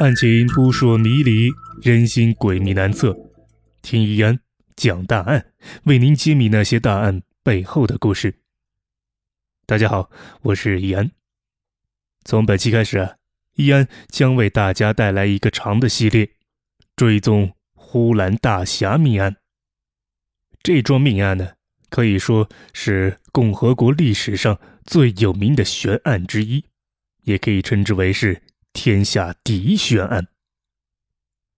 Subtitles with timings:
[0.00, 1.50] 案情扑朔迷离，
[1.82, 3.16] 人心诡秘难测。
[3.82, 4.40] 听易安
[4.74, 5.46] 讲大案，
[5.84, 8.34] 为您揭秘那些大案背后的故事。
[9.66, 10.10] 大家好，
[10.42, 11.10] 我是易安。
[12.24, 13.14] 从本期开始啊，
[13.54, 16.30] 易安将为大家带来一个长的系列，
[16.96, 19.41] 追踪呼兰大侠命案。
[20.62, 21.52] 这桩命案呢，
[21.90, 26.64] 可以说是共和国历史上最有名的悬案之一，
[27.22, 28.42] 也可以称之为是。
[28.74, 30.28] 天下第一悬案。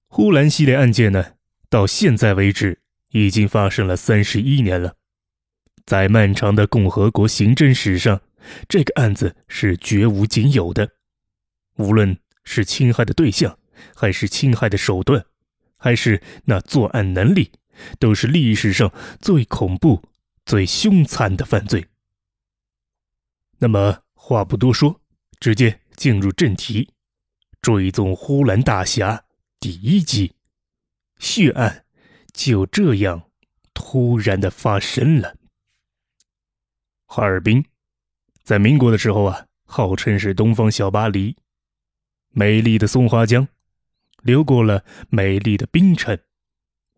[0.08, 1.34] 呼兰系列案件呢，
[1.68, 2.80] 到现在为止
[3.10, 4.96] 已经发生了三十一年了。
[5.86, 8.20] 在漫长的共和国刑侦史上，
[8.68, 10.90] 这个案子是绝无仅有的。
[11.76, 13.56] 无论是侵害的对象，
[13.94, 15.24] 还是侵害的手段，
[15.76, 17.52] 还是那作案能力，
[17.98, 20.02] 都是历史上最恐怖、
[20.44, 21.86] 最凶残的犯罪。
[23.58, 25.00] 那么话不多说，
[25.40, 26.90] 直接进入正题。
[27.62, 29.24] 追踪呼兰大侠
[29.58, 30.34] 第一集，
[31.18, 31.86] 血案
[32.34, 33.30] 就这样
[33.72, 35.34] 突然的发生了。
[37.06, 37.64] 哈尔滨，
[38.42, 41.38] 在民国的时候啊，号称是东方小巴黎，
[42.28, 43.48] 美丽的松花江，
[44.20, 46.18] 流过了美丽的冰城，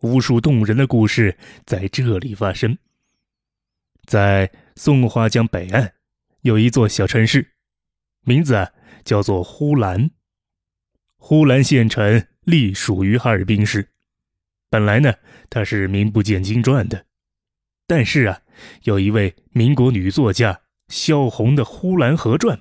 [0.01, 2.77] 无数动人的故事在这里发生。
[4.05, 5.93] 在松花江北岸，
[6.41, 7.53] 有一座小城市，
[8.21, 8.71] 名字
[9.03, 10.11] 叫做呼兰。
[11.17, 13.89] 呼兰县城隶属于哈尔滨市，
[14.69, 15.13] 本来呢，
[15.49, 17.05] 它是名不见经传的，
[17.85, 18.41] 但是啊，
[18.83, 22.57] 有一位民国女作家萧红的《呼兰河传》，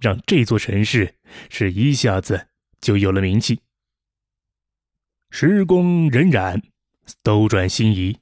[0.00, 1.14] 让这座城市
[1.50, 2.48] 是一下子
[2.80, 3.60] 就有了名气。
[5.36, 6.62] 时光荏苒，
[7.24, 8.18] 斗转星移，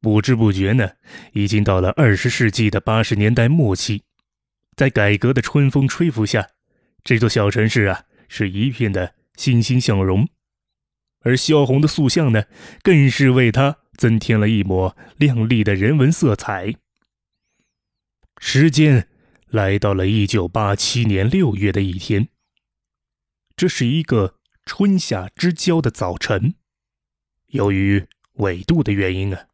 [0.00, 0.92] 不知不觉呢，
[1.34, 4.04] 已经到了二十世纪的八十年代末期，
[4.74, 6.48] 在改革的春风吹拂下，
[7.04, 8.04] 这座小城市啊。
[8.26, 10.26] 是一片的欣欣向荣，
[11.20, 12.44] 而萧红的塑像呢，
[12.82, 16.74] 更是为它增添了一抹亮丽的人文色彩。
[18.38, 19.06] 时间
[19.48, 22.28] 来到了一九八七年六月的一天，
[23.54, 24.36] 这是一个
[24.66, 26.54] 春夏之交的早晨。
[27.48, 29.46] 由于纬度的原因啊，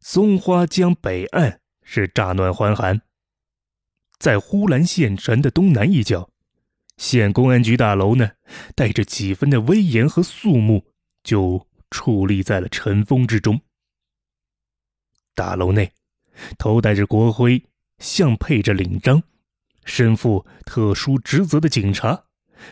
[0.00, 3.02] 松花江北岸是乍暖还寒，
[4.18, 6.30] 在呼兰县城的东南一角。
[6.96, 8.32] 县公安局大楼呢，
[8.74, 10.84] 带着几分的威严和肃穆，
[11.22, 13.60] 就矗立在了尘封之中。
[15.34, 15.92] 大楼内，
[16.58, 17.64] 头戴着国徽、
[17.98, 19.22] 相配着领章、
[19.84, 22.24] 身负特殊职责的警察，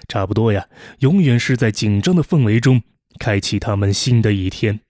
[0.09, 0.69] 差不多呀，
[1.01, 2.83] 永远是在紧张的氛围中
[3.19, 4.81] 开启他们新的一天。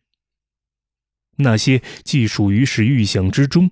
[1.37, 3.71] 那些既属于是预想之中，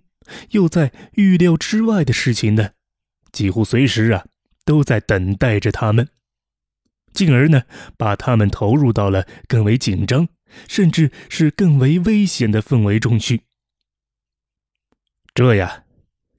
[0.50, 2.70] 又在预料之外的事情呢，
[3.32, 4.26] 几乎随时啊。
[4.66, 6.08] 都在等待着他们，
[7.12, 7.64] 进而呢，
[7.98, 10.28] 把他们投入到了更为紧张，
[10.66, 13.42] 甚至是更为危险的氛围中去。
[15.34, 15.84] 这呀，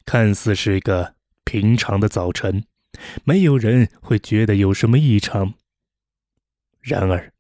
[0.08, 1.14] 看似是一个
[1.44, 2.66] 平常的早晨，
[3.24, 5.54] 没有人会觉得有什么异常。
[6.82, 7.34] 然而，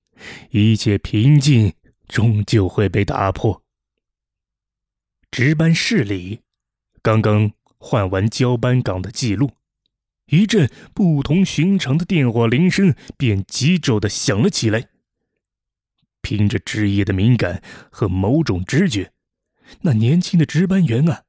[0.51, 1.73] 一切平静
[2.07, 3.63] 终究会被打破。
[5.29, 6.41] 值班室里，
[7.01, 9.51] 刚刚换完交班岗的记录。
[10.27, 14.89] 一阵不同寻常的电话铃声便急骤的响了起来。
[16.22, 17.61] 凭着职业的敏感
[17.91, 19.11] 和某种直觉，
[19.81, 21.25] 那年轻的值班员啊，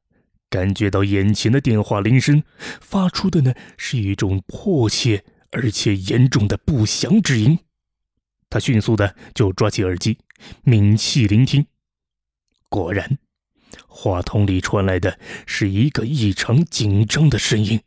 [0.48, 2.42] 感觉到眼前的电话铃声
[2.80, 7.58] 发出的呢是一种迫切而且严重的不祥之音。
[8.48, 10.18] 他迅速的就抓起耳机，
[10.64, 11.66] 屏气聆听。
[12.68, 13.18] 果然，
[13.88, 17.80] 话筒里传来的是一个异常紧张的声音。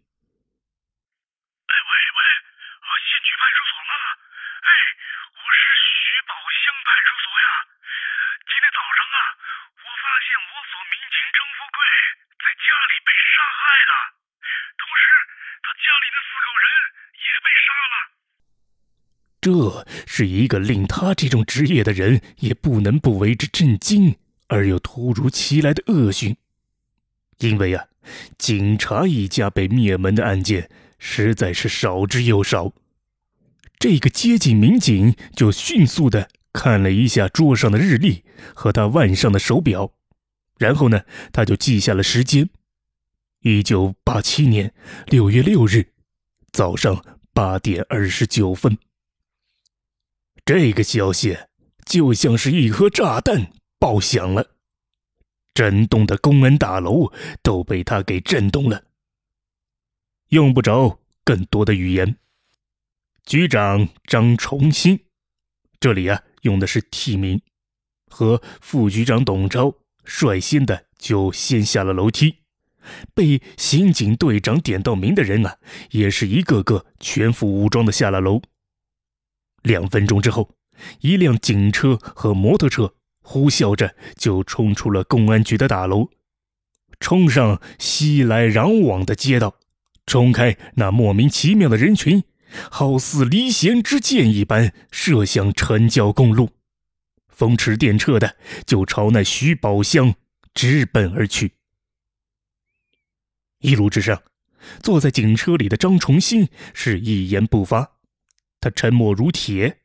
[19.41, 24.15] 这是一个令他这种职业的人也不能不为之震惊
[24.47, 26.36] 而又突如其来的恶讯，
[27.38, 27.86] 因为啊，
[28.38, 32.74] 警察一家被灭门的案件实在是少之又少。
[33.77, 39.94] 这个接警民警就迅速的看了一下桌上的日历和他腕上的手表，
[40.57, 42.50] 然后呢，他就记下了时间：
[43.42, 44.74] 一九八七年
[45.07, 45.94] 六月六日
[46.51, 47.01] 早上
[47.31, 48.77] 八点二十九分。
[50.51, 51.38] 这个消息
[51.86, 54.50] 就像是一颗炸弹爆响了，
[55.54, 57.13] 整栋的公安大楼
[57.44, 58.86] 都被他给震动了。
[60.30, 62.16] 用不着更多的语言。
[63.28, 65.01] 局长张崇新，
[65.80, 67.40] 这里啊用的是替名，
[68.10, 72.38] 和副局长董钊率先的就先下了楼梯，
[73.13, 75.60] 被刑警队长点到名的人啊，
[75.92, 78.42] 也是一个个全副武装的下了楼。
[79.63, 80.56] 两分钟之后，
[81.01, 86.09] 一辆警车和摩托车呼啸着就冲出了公安局的大楼，
[87.00, 89.56] 冲上熙来攘往的街道。
[90.06, 92.23] 冲开那莫名其妙的人群，
[92.71, 96.50] 好似离弦之箭一般射向城郊公路，
[97.27, 98.35] 风驰电掣的
[98.65, 100.15] 就朝那徐宝乡
[100.56, 101.51] 直奔而去。
[103.59, 104.23] 一路之上，
[104.81, 107.91] 坐在警车里的张崇新是一言不发，
[108.59, 109.79] 他沉默如铁，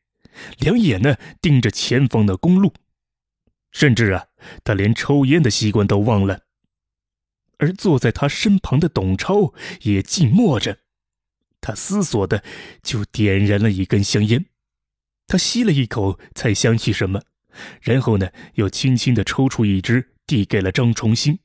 [0.59, 2.73] 两眼呢盯着前方的公路，
[3.71, 4.27] 甚至啊，
[4.63, 6.41] 他连抽烟的习惯都忘了。
[7.57, 10.79] 而坐在他身旁的董超也静默着，
[11.61, 12.43] 他思索的
[12.83, 14.45] 就点燃了一根香烟，
[15.25, 17.23] 他吸了一口，才想起什么，
[17.81, 21.39] 然后呢，又轻轻的抽出一支，递给了张崇新。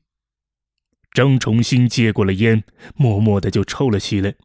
[1.13, 2.63] 张崇新接过了烟，
[2.95, 4.35] 默默的就抽了起来。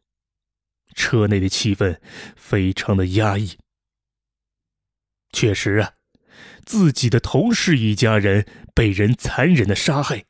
[0.97, 1.97] 车内的气氛
[2.35, 3.57] 非常的压抑。
[5.31, 5.93] 确实啊，
[6.65, 10.25] 自己的同事一家人被人残忍的杀害。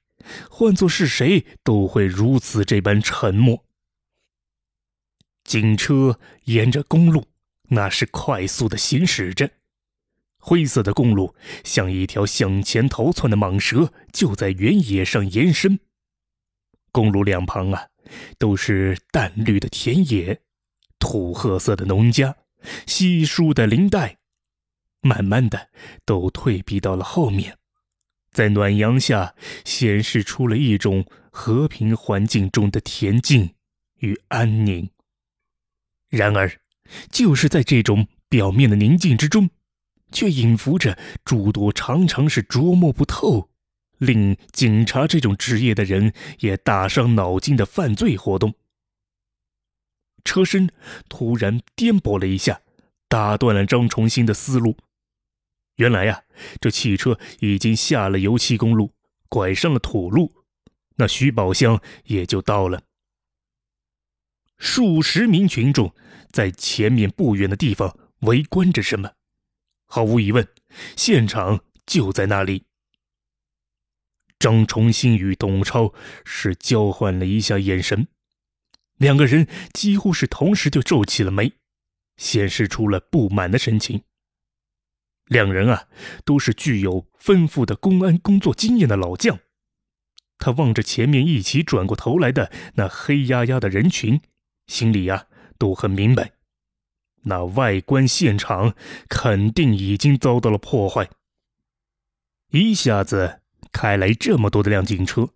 [0.50, 3.64] 换做是谁都会如此这般沉默。
[5.46, 7.28] 警车沿着公路，
[7.70, 9.50] 那是快速的行驶着。
[10.38, 11.34] 灰色的公路
[11.64, 15.80] 像一条向前逃窜的蟒蛇，就在原野上延伸。
[16.92, 17.88] 公路两旁啊，
[18.38, 20.42] 都是淡绿的田野，
[21.08, 22.36] 土褐色的农家，
[22.86, 24.18] 稀疏的林带，
[25.00, 25.70] 慢慢的
[26.04, 27.58] 都退避到了后面。
[28.30, 29.34] 在暖阳下，
[29.64, 33.54] 显示出了一种和平环境中的恬静
[34.00, 34.90] 与安宁。
[36.10, 36.60] 然而，
[37.10, 39.50] 就是在这种表面的宁静之中，
[40.12, 43.50] 却隐伏着诸多常常是捉摸不透、
[43.98, 48.56] 令警察这种职业的人也大伤脑筋的犯罪活动。
[50.38, 50.70] 车身
[51.10, 52.62] 突然颠簸了一下，
[53.08, 54.78] 打断了张崇新的思路。
[55.78, 56.26] 原来呀，
[56.62, 58.94] 这汽车已经下了油漆公路，
[59.30, 60.32] 拐上了土路，
[60.98, 62.84] 那徐宝乡也就到了。
[64.60, 65.96] 数十名群众
[66.32, 69.14] 在前面不远的地方围观着什么，
[69.88, 70.48] 毫无疑问，
[70.96, 72.66] 现场就在那里。
[74.38, 75.92] 张崇新与董超
[76.24, 78.08] 是交换了一下眼神，
[78.98, 81.54] 两个人几乎是同时就皱起了眉，
[82.18, 84.04] 显示出了不满的神情。
[85.26, 85.88] 两人啊，
[86.24, 89.40] 都是具有丰富的公安工作经验的老将。
[90.40, 94.22] 他望着前面一起转过头来的那黑压压的人群，
[94.68, 95.28] 心里呀
[95.58, 96.34] 都很明白，
[97.24, 98.76] 那外观现场
[99.10, 101.10] 肯定已经遭到了破坏。
[102.52, 103.42] 一下子
[103.72, 105.30] 开来这么多的辆警车，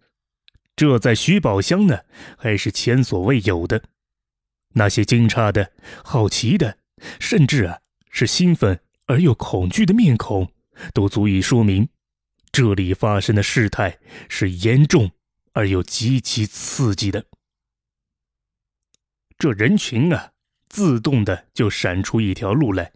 [0.76, 2.02] 这在徐宝乡呢，
[2.38, 3.84] 还是前所未有的。
[4.74, 5.72] 那些惊诧的、
[6.04, 6.78] 好奇的，
[7.20, 8.80] 甚至啊是兴奋。
[9.08, 10.54] 而又恐惧的面孔，
[10.94, 11.90] 都足以说明，
[12.50, 14.00] 这里发生的事态
[14.30, 15.12] 是严重
[15.52, 17.26] 而又极其刺激的。
[19.38, 20.32] 这人群啊，
[20.70, 22.94] 自动的就闪出一条路来。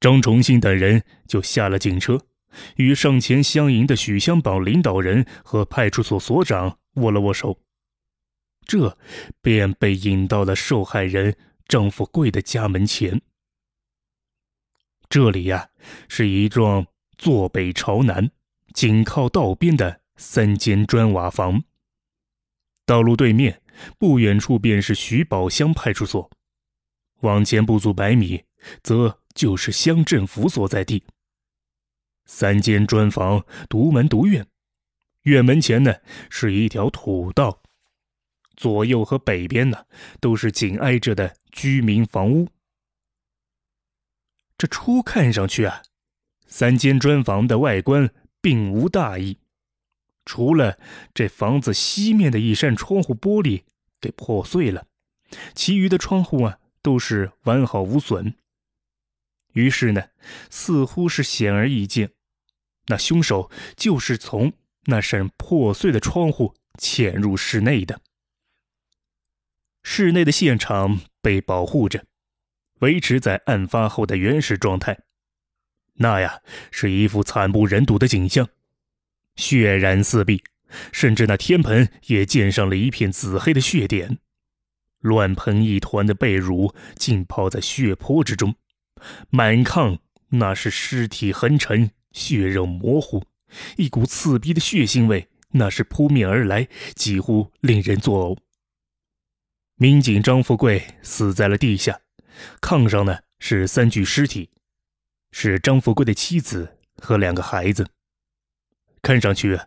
[0.00, 2.26] 张崇新等人就下了警车，
[2.76, 7.58] 与上前相迎的许乡堡领导人和派出所所长握了握手，
[8.66, 8.96] 这
[9.40, 13.20] 便被引到了受害人张富贵的家门前。
[15.08, 15.68] 这里呀，
[16.08, 16.86] 是一幢
[17.18, 18.30] 坐北朝南、
[18.72, 21.64] 紧靠道边的三间砖瓦房。
[22.86, 23.62] 道路对面
[23.98, 26.30] 不远处便是徐宝乡派出所，
[27.20, 28.44] 往前不足百米，
[28.82, 31.04] 则就是乡政府所在地。
[32.24, 34.46] 三间砖房，独门独院，
[35.22, 35.96] 院门前呢
[36.30, 37.62] 是一条土道，
[38.56, 39.86] 左右和北边呢
[40.20, 42.48] 都是紧挨着的居民房屋。
[44.56, 45.82] 这初看上去啊，
[46.46, 48.10] 三间砖房的外观
[48.40, 49.38] 并无大异，
[50.24, 50.78] 除了
[51.12, 53.64] 这房子西面的一扇窗户玻璃
[54.00, 54.86] 给破碎了，
[55.54, 58.34] 其余的窗户啊都是完好无损。
[59.52, 60.02] 于是呢，
[60.50, 62.10] 似乎是显而易见，
[62.86, 64.52] 那凶手就是从
[64.86, 68.00] 那扇破碎的窗户潜入室内的。
[69.82, 72.04] 室内的现场被保护着。
[72.80, 75.04] 维持在案发后的原始状态，
[75.94, 76.40] 那呀
[76.72, 78.48] 是一副惨不忍睹的景象。
[79.36, 80.42] 血染四壁，
[80.90, 84.18] 甚至那天盆也溅上了一片紫黑的血点，
[84.98, 88.56] 乱蓬一团的被褥浸泡在血泊之中，
[89.30, 89.98] 满炕
[90.30, 93.24] 那是尸体横陈，血肉模糊，
[93.76, 98.38] 一股刺鼻的血腥味那是扑面而来，几乎令人作呕。
[99.76, 102.00] 民警张富贵死在了地下，
[102.60, 104.50] 炕上呢是三具尸体，
[105.32, 107.88] 是张富贵的妻子和两个孩子。
[109.02, 109.58] 看上去，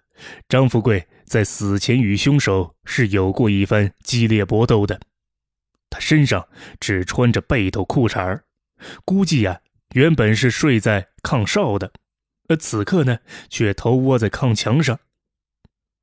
[0.48, 5.00] 张富贵在死前与凶手是有过一番激烈搏斗的。
[5.89, 6.48] 他身上
[6.80, 8.46] 只穿着背头裤衩儿，
[9.03, 9.62] 估计呀
[9.94, 11.94] 原本是睡在炕哨的，
[12.48, 15.00] 而此刻呢却头窝在炕墙上，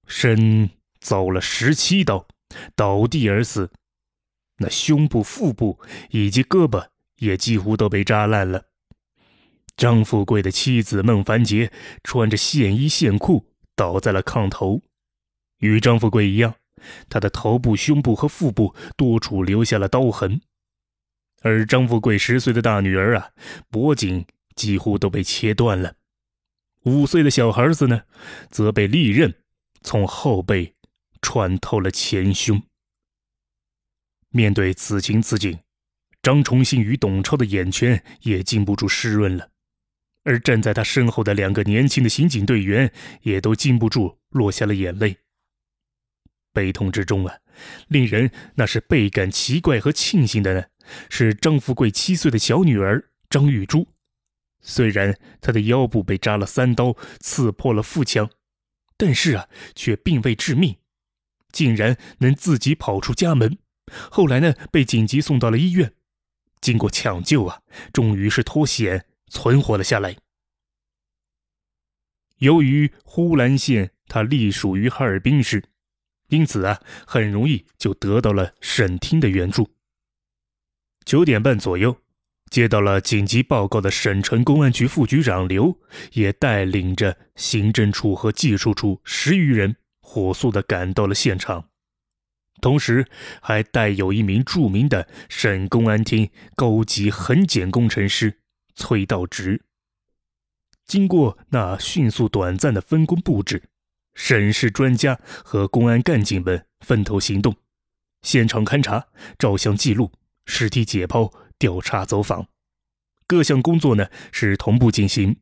[0.06, 2.26] 身遭了十七刀，
[2.74, 3.70] 倒地而死。
[4.58, 6.88] 那胸部、腹部以及胳膊
[7.18, 8.66] 也几乎都被扎烂了。
[9.76, 11.72] 张富贵的妻子孟凡杰
[12.04, 14.82] 穿着线衣线裤倒在了炕头，
[15.58, 16.54] 与张富贵一样，
[17.08, 20.40] 他的头部、胸部和腹部多处留下了刀痕。
[21.42, 23.30] 而张富贵十岁的大女儿啊，
[23.70, 25.92] 脖颈几乎都被切断了；
[26.84, 28.02] 五岁的小孩子呢，
[28.50, 29.34] 则被利刃
[29.82, 30.74] 从后背
[31.20, 32.62] 穿透了前胸。
[34.30, 35.58] 面对此情此景，
[36.22, 39.50] 张崇信与董超的眼圈也禁不住湿润了，
[40.24, 45.18] 而站在他身后的两个年轻的刑警队员也都禁不住落下了眼泪。
[46.54, 47.38] 悲痛之中啊，
[47.88, 50.66] 令人那是倍感奇怪和庆幸的呢，
[51.08, 53.88] 是张富贵七岁的小女儿张玉珠，
[54.60, 58.30] 虽然她的腰部被扎了三刀，刺破了腹腔，
[58.96, 60.76] 但是啊，却并未致命，
[61.50, 63.58] 竟然能自己跑出家门。
[64.10, 65.92] 后来呢，被紧急送到了医院，
[66.60, 67.62] 经过抢救啊，
[67.92, 70.16] 终于是脱险存活了下来。
[72.38, 75.64] 由于呼兰县它隶属于哈尔滨市，
[76.28, 79.70] 因此啊，很容易就得到了省厅的援助。
[81.04, 81.96] 九点半左右，
[82.50, 85.78] 接到了紧急报告的省城公安局副局长刘
[86.12, 91.68] 也带领着行政处和技术处十余人，火速的赶到了现场。
[92.60, 93.06] 同时，
[93.40, 98.38] 还带有一名著名的省公安厅高级痕检工程师
[98.76, 99.62] 崔道直。
[100.86, 103.64] 经过那迅速短暂的分工布置，
[104.14, 107.56] 省市专家和公安干警们分头行动，
[108.22, 110.12] 现场勘查、照相记录、
[110.46, 112.48] 尸体解剖、调查走访，
[113.26, 115.36] 各项工作呢是同步进行。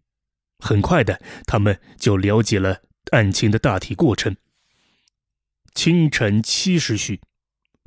[0.58, 4.36] 很快的，他们就了解了案情的大体过程。
[5.74, 7.20] 清晨七时许，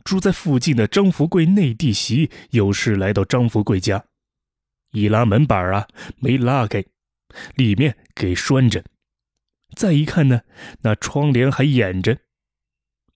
[0.03, 4.05] 住在附近的张福贵内弟媳有事来到张福贵家，
[4.91, 6.83] 一拉门板啊，没拉开，
[7.55, 8.83] 里面给拴着。
[9.75, 10.41] 再一看呢，
[10.81, 12.19] 那窗帘还掩着。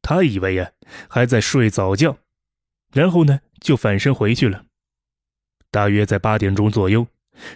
[0.01, 0.72] 他以为呀
[1.10, 2.20] 还在睡早觉，
[2.91, 4.65] 然后呢就返身回去了。
[5.70, 7.08] 大约在八点钟左右，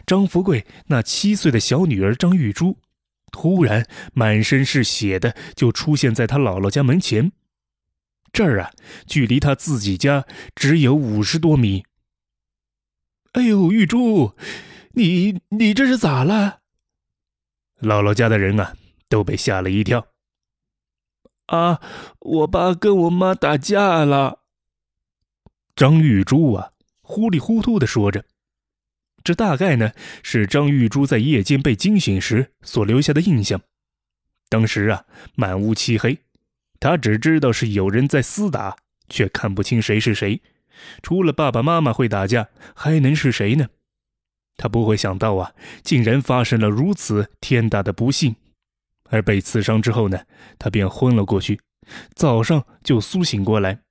[0.06, 2.78] 张福贵那七岁的小女儿张玉珠。
[3.32, 7.32] 突然，满身是血的就出现在他姥姥家门前。
[8.34, 8.72] 这儿啊，
[9.08, 11.86] 距离他自己家只有五十多米。
[13.32, 14.36] 哎呦，玉珠，
[14.96, 16.60] 你你这是咋了？
[17.80, 18.76] 姥姥家的人啊，
[19.08, 20.08] 都被吓了一跳。
[21.46, 21.80] 啊，
[22.20, 24.41] 我爸跟我妈打架了。
[25.76, 28.26] 张玉珠啊，糊里糊涂的说着。
[29.24, 29.92] 这大概呢
[30.24, 33.62] 是张玉珠在夜间被惊醒时所留下的印象。
[34.50, 36.20] 当时啊，满屋漆黑，
[36.80, 38.76] 他只知道是有人在厮打，
[39.10, 40.42] 却看不清谁是谁。
[41.04, 43.68] 除了爸爸妈妈会打架，还能是谁呢？
[44.58, 48.36] 他不会想到啊，竟然发生了如此天大的不幸。
[49.10, 50.22] 而被刺伤之后呢，
[50.58, 51.60] 他便昏了过去，
[52.16, 53.82] 早上就苏醒过来，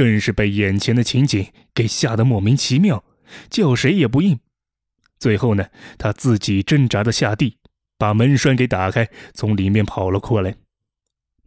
[0.00, 3.04] 更是被眼前的情景给吓得莫名其妙，
[3.50, 4.40] 叫谁也不应。
[5.18, 5.66] 最后呢，
[5.98, 7.58] 他自己挣扎着下地，
[7.98, 10.54] 把门栓给打开，从里面跑了过来。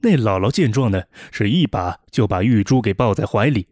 [0.02, 3.70] 那姥姥见状呢，是一把就把玉珠给抱在怀里，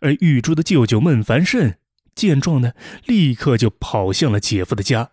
[0.00, 1.74] 而玉珠的舅舅孟凡胜
[2.14, 2.72] 见状呢，
[3.04, 5.10] 立刻就跑向了姐夫的家。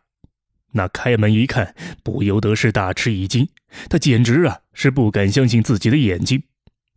[0.71, 3.49] 那开门一看，不由得是大吃一惊，
[3.89, 6.43] 他简直啊是不敢相信自己的眼睛，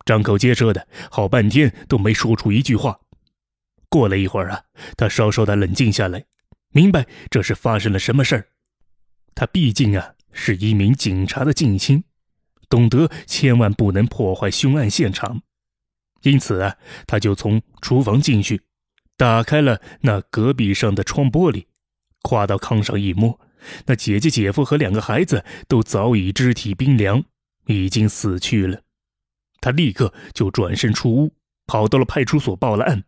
[0.05, 2.99] 张口结舌的好半天都没说出一句话。
[3.89, 4.63] 过了一会儿啊，
[4.95, 6.25] 他稍稍的冷静下来。
[6.69, 8.47] 明白这是发生了什么事儿，
[9.33, 12.03] 他毕竟啊是一名警察的近亲，
[12.67, 15.41] 懂得千万不能破坏凶案现场，
[16.23, 16.75] 因此啊，
[17.07, 18.63] 他就从厨房进去，
[19.15, 21.67] 打开了那隔壁上的窗玻璃，
[22.23, 23.39] 跨到炕上一摸，
[23.85, 27.23] 那姐姐、姐夫和两个孩子都早已肢体冰凉，
[27.67, 28.81] 已经死去了。
[29.61, 31.33] 他立刻就转身出屋，
[31.65, 33.03] 跑到了派出所报了案。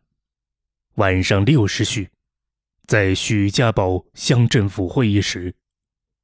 [0.96, 2.10] 晚上六时许，
[2.88, 5.54] 在许家堡乡政府会议室，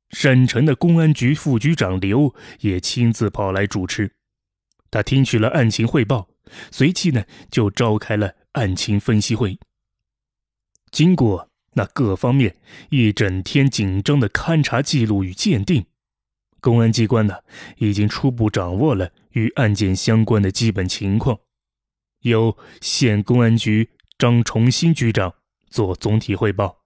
[0.10, 4.12] 省城的公安局副局长刘也亲自跑来主持。
[4.90, 6.30] 他听取了案情汇报，
[6.72, 9.60] 随即呢就召开了案情分析会。
[10.92, 12.56] 经过那各方面
[12.90, 15.86] 一整天紧张的勘查记录与鉴定。
[16.64, 17.40] 公安机关呢，
[17.76, 21.38] 已经初步掌握了与案件相关的基本情况，
[22.22, 25.36] 由县公安局张崇新局长
[25.70, 26.86] 做总体汇报。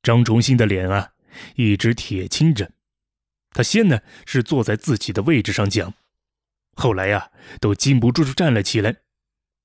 [0.00, 1.10] 张崇新的脸啊，
[1.56, 2.70] 一直铁青着，
[3.50, 5.92] 他先呢是坐在自己的位置上讲，
[6.76, 8.98] 后来呀都禁不住站了起来，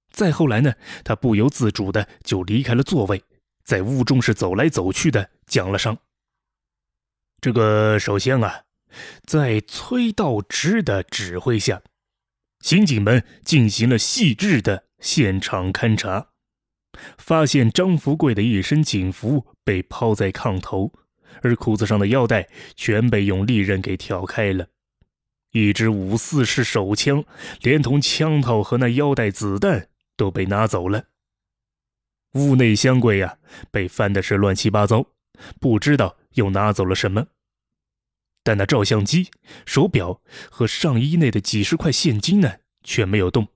[0.10, 0.74] 再后来呢，
[1.04, 3.24] 他不由自主的就离开了座位，
[3.64, 6.00] 在屋中是走来走去的讲了上。
[7.44, 8.64] 这个首先啊，
[9.26, 11.82] 在崔道直的指挥下，
[12.62, 16.28] 刑警们进行了细致的现场勘查，
[17.18, 20.94] 发现张福贵的一身警服被抛在炕头，
[21.42, 22.48] 而裤子上的腰带
[22.78, 24.68] 全被用利刃给挑开了，
[25.52, 27.26] 一支五四式手枪，
[27.60, 31.08] 连同枪套和那腰带子弹都被拿走了。
[32.36, 33.38] 屋内箱柜呀，
[33.70, 35.08] 被翻的是乱七八糟，
[35.60, 37.28] 不知道又拿走了什么。
[38.44, 39.32] 但那照相机、
[39.66, 40.22] 手表
[40.52, 43.48] 和上衣内的几十块现金呢，却没有动。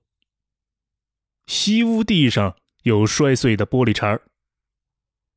[1.46, 4.22] 西屋地上有摔碎的玻璃碴儿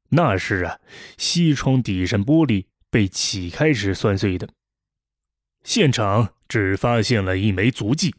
[0.10, 0.80] 那是啊，
[1.18, 4.50] 西窗底扇玻璃被起开时摔碎的。
[5.64, 8.16] 现场只发现了一枚足迹，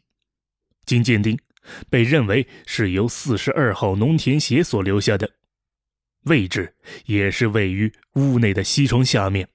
[0.87, 1.39] 经鉴定，
[1.91, 5.35] 被认为是由四十二号农田鞋所留下的，
[6.23, 9.49] 位置也是位于屋内的西窗下面。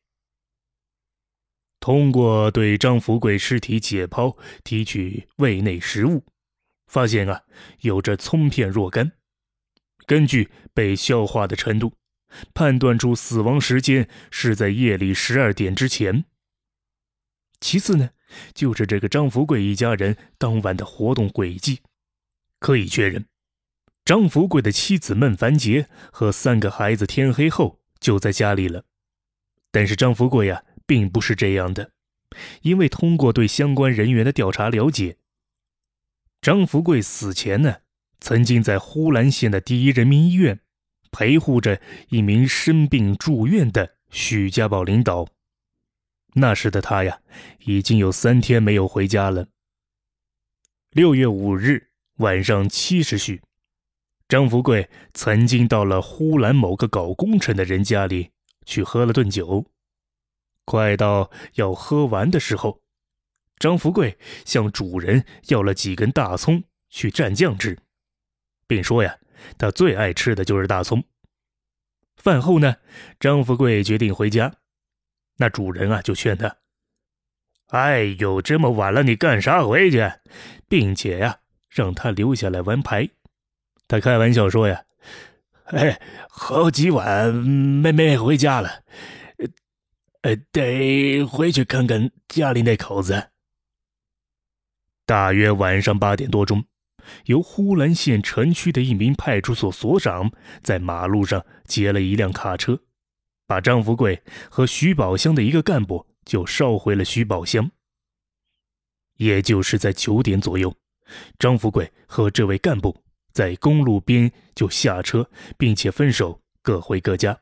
[1.88, 6.26] 通过对张福贵尸体解剖、提取胃内食物，
[6.86, 7.44] 发现啊，
[7.80, 9.14] 有着葱片若干。
[10.06, 11.94] 根据被消化的程度，
[12.54, 16.26] 判断出死亡时间是在夜里十二点之前。
[17.62, 18.10] 其次呢，
[18.54, 21.80] 就是这个张福贵一家人当晚的活动轨迹，
[22.60, 23.26] 可以确认，
[24.04, 28.84] 张福贵的妻子孟凡杰和三个孩子天黑后就在家里了。
[29.72, 30.66] 但是张福贵呀。
[30.88, 31.92] 并不是这样的，
[32.62, 35.18] 因为通过对相关人员的调查了解，
[36.42, 37.82] 张福贵死前呢，
[38.20, 40.62] 曾经在呼兰县的第一人民医院
[41.12, 45.28] 陪护着一名生病住院的许家宝领导。
[46.36, 47.20] 那时的他呀，
[47.66, 49.48] 已经有三天没有回家了。
[50.92, 53.42] 六月五日晚上七时许，
[54.28, 58.32] 张福贵曾经到了呼兰某个搞工程的人家里
[58.66, 59.66] 去喝了顿酒。
[60.68, 62.82] 快到要喝完的时候，
[63.58, 67.78] 张福贵向主人要了几根大葱去蘸酱吃，
[68.68, 69.18] 并说呀，
[69.58, 71.02] 他最爱吃的就是大葱。
[72.18, 72.76] 饭后呢，
[73.18, 74.54] 张福贵决定回家，
[75.38, 76.58] 那主人啊就劝他
[77.72, 80.12] ：“哎呦，这么晚了，你干啥回去？”
[80.68, 83.08] 并且呀，让他留下来玩牌。
[83.88, 84.84] 他开玩笑说呀
[85.72, 88.84] ：“哎，好几晚没没回家了。”
[90.22, 93.30] 呃，得回去看看家里那口子。
[95.06, 96.66] 大约晚上八点多钟，
[97.26, 102.82] 由呼兰县城区的一名派出所所长在马路上截了一辆卡车，
[103.46, 107.72] 把张福贵和徐宝香的一个干部就捎回了徐宝香。
[109.16, 110.76] 也就是在九点左右，
[111.40, 117.40] 张福贵和这位干部在公路边就下车，并且分手，各回各家。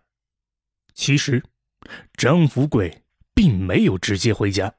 [0.94, 1.42] 其实。
[2.16, 4.76] 张福贵并没有直接回家，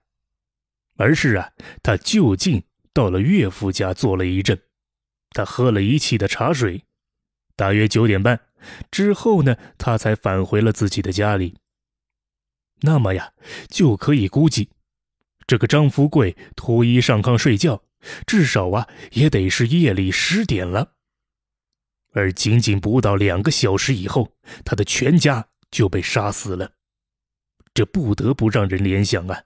[0.96, 4.60] 而是啊，他就近到了岳父家坐了一阵，
[5.30, 6.84] 他喝了一气的茶水，
[7.54, 8.40] 大约九点半
[8.90, 11.58] 之后呢，他才返回了自己的家里。
[12.80, 13.32] 那么呀，
[13.68, 14.70] 就可以估计，
[15.46, 17.82] 这个张福贵脱衣上炕睡觉，
[18.26, 20.94] 至少啊也得是夜里十点了。
[22.12, 24.32] 而仅仅不到两个小时以后，
[24.64, 26.72] 他的全家就被杀死了。
[27.76, 29.42] 这不得不让人联想啊，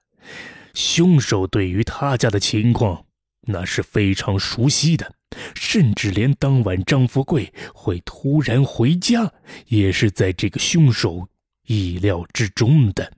[0.73, 3.07] 凶手对于他家的情况
[3.49, 5.17] 那是非常熟悉的，
[5.57, 9.33] 甚至连当晚张富贵会突然回家，
[9.67, 11.29] 也是在这个凶手
[11.67, 13.13] 意料之中的。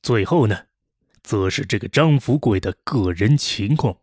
[0.00, 0.64] 最后呢，
[1.22, 3.98] 则是这个张富贵的个人情况。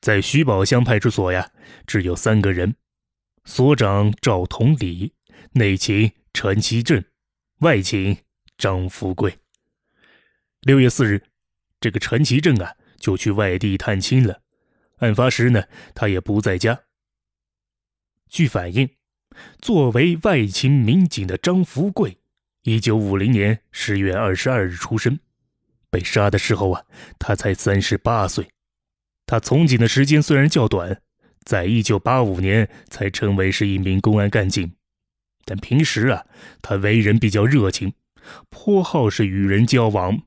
[0.00, 1.50] 在徐宝乡派出所呀，
[1.88, 2.76] 只有三个人：
[3.44, 5.12] 所长赵同礼、
[5.54, 7.04] 内勤陈其正。
[7.60, 8.16] 外勤
[8.58, 9.38] 张富贵。
[10.62, 11.22] 六月四日，
[11.80, 14.42] 这个陈其正啊，就去外地探亲了。
[14.96, 15.62] 案发时呢，
[15.94, 16.80] 他也不在家。
[18.28, 18.90] 据反映，
[19.60, 22.18] 作为外勤民警的张福贵，
[22.62, 25.20] 一九五零年十月二十二日出生，
[25.88, 26.84] 被杀的时候啊，
[27.18, 28.48] 他才三十八岁。
[29.24, 31.00] 他从警的时间虽然较短，
[31.44, 34.74] 在一九八五年才成为是一名公安干警，
[35.44, 36.26] 但平时啊，
[36.60, 37.92] 他为人比较热情，
[38.50, 40.22] 颇好是与人交往，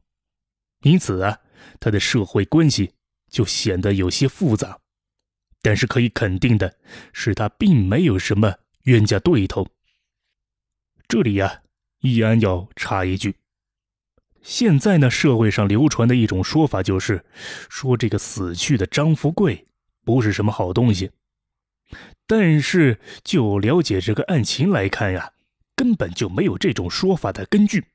[0.82, 1.40] 因此啊，
[1.80, 2.94] 他的社会关系
[3.30, 4.80] 就显得有些复杂。
[5.62, 6.76] 但是可以肯定的
[7.14, 9.68] 是，他并没有什么冤家对头。
[11.08, 11.62] 这里呀，
[12.00, 13.36] 易安要插一句：
[14.42, 17.24] 现在呢，社会上流传的一种说法就是，
[17.70, 19.68] 说这个死去的张富贵
[20.04, 21.12] 不是什么好东西。
[22.26, 25.34] 但是就了解这个案情来看呀，
[25.82, 27.86] 根本就没有这种说法的根据，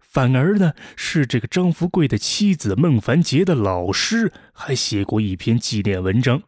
[0.00, 6.44] 反而呢，是这个张富贵的妻子孟凡杰的老师还写过一篇纪念文章。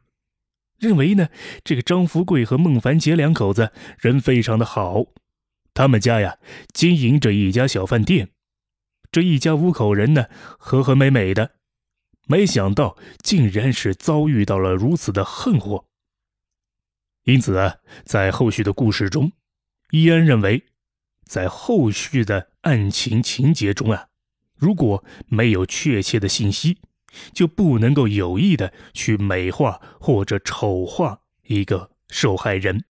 [0.79, 1.29] 认为呢，
[1.63, 5.05] 这个张福贵和孟凡杰两口子人非常的好，
[5.75, 6.39] 他们家呀
[6.73, 8.31] 经营着一家小饭店，
[9.13, 10.25] 这一家五口人呢
[10.59, 11.51] 和和美美的，
[12.27, 15.85] 没想到竟然是遭遇到了如此的横祸。
[17.25, 19.31] 因此啊，在后续的故事中，
[19.95, 20.65] 伊安认为，
[21.25, 24.09] 在后续的案情情节中啊，
[24.57, 26.79] 如果没有确切的信息。
[27.33, 32.87] 就不能够有意的去美化或者丑化一个受害人。